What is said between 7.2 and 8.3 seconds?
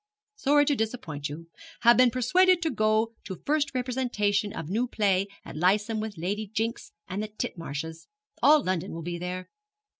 the Titmarshes.